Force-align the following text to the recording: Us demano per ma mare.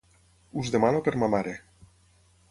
Us 0.61 0.71
demano 0.75 1.01
per 1.07 1.13
ma 1.23 1.29
mare. 1.33 1.53